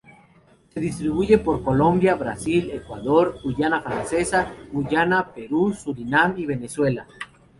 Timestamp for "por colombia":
1.37-2.15